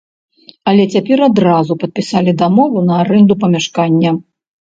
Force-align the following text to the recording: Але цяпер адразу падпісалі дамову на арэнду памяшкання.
Але 0.69 0.83
цяпер 0.93 1.17
адразу 1.25 1.75
падпісалі 1.83 2.31
дамову 2.41 2.77
на 2.87 2.97
арэнду 3.03 3.33
памяшкання. 3.43 4.09